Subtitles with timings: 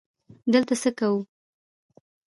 [0.51, 1.19] _دلته څه کوو؟